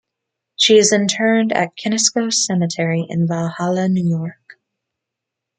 She 0.55 0.77
is 0.79 0.91
interred 0.91 1.51
in 1.51 1.69
Kensico 1.77 2.33
Cemetery 2.33 3.05
in 3.07 3.27
Valhalla, 3.27 3.87
New 3.87 4.09
York. 4.09 4.59